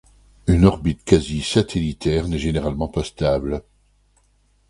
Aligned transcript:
Une 0.47 0.65
orbite 0.65 1.03
quasi-satellitaire 1.03 2.27
n'est 2.27 2.39
généralement 2.39 2.87
pas 2.87 3.03
stable. 3.03 3.61